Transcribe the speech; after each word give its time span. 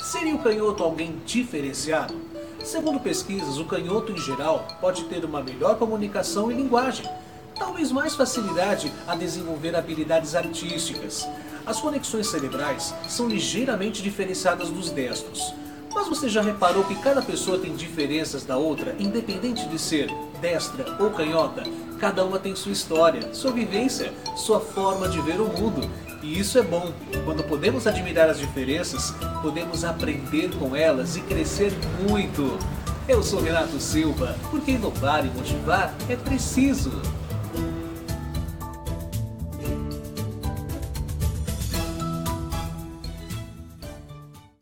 Seria 0.00 0.34
o 0.34 0.42
canhoto 0.42 0.82
alguém 0.82 1.20
diferenciado? 1.26 2.14
Segundo 2.64 2.98
pesquisas, 2.98 3.58
o 3.58 3.66
canhoto 3.66 4.12
em 4.12 4.16
geral 4.16 4.66
pode 4.80 5.04
ter 5.04 5.24
uma 5.26 5.42
melhor 5.42 5.76
comunicação 5.76 6.50
e 6.50 6.54
linguagem, 6.54 7.06
talvez 7.54 7.92
mais 7.92 8.14
facilidade 8.14 8.90
a 9.06 9.14
desenvolver 9.14 9.76
habilidades 9.76 10.34
artísticas. 10.34 11.28
As 11.66 11.80
conexões 11.80 12.28
cerebrais 12.28 12.94
são 13.08 13.28
ligeiramente 13.28 14.02
diferenciadas 14.02 14.70
dos 14.70 14.90
destros. 14.90 15.52
Mas 15.94 16.08
você 16.08 16.28
já 16.28 16.40
reparou 16.40 16.84
que 16.84 16.94
cada 16.96 17.20
pessoa 17.20 17.58
tem 17.58 17.74
diferenças 17.74 18.44
da 18.44 18.56
outra, 18.56 18.94
independente 18.98 19.68
de 19.68 19.78
ser 19.78 20.08
destra 20.40 20.96
ou 21.00 21.10
canhota? 21.10 21.64
Cada 21.98 22.24
uma 22.24 22.38
tem 22.38 22.54
sua 22.54 22.72
história, 22.72 23.34
sua 23.34 23.52
vivência, 23.52 24.12
sua 24.36 24.60
forma 24.60 25.08
de 25.08 25.20
ver 25.20 25.40
o 25.40 25.48
mundo. 25.48 25.88
E 26.22 26.38
isso 26.38 26.58
é 26.58 26.62
bom. 26.62 26.92
Quando 27.24 27.42
podemos 27.42 27.86
admirar 27.86 28.28
as 28.28 28.38
diferenças, 28.38 29.12
podemos 29.42 29.84
aprender 29.84 30.50
com 30.58 30.76
elas 30.76 31.16
e 31.16 31.20
crescer 31.22 31.72
muito. 32.08 32.56
Eu 33.08 33.22
sou 33.22 33.40
Renato 33.40 33.80
Silva, 33.80 34.36
porque 34.50 34.72
inovar 34.72 35.26
e 35.26 35.30
motivar 35.30 35.94
é 36.08 36.14
preciso. 36.14 37.19